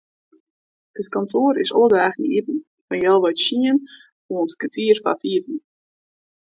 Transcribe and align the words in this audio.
It 0.99 1.07
kantoar 1.15 1.55
is 1.63 1.71
alle 1.75 1.89
dagen 1.97 2.29
iepen 2.35 2.57
fan 2.87 3.03
healwei 3.05 3.33
tsienen 3.35 3.77
oant 4.33 4.57
kertier 4.61 4.97
foar 5.03 5.17
fiven. 5.21 5.57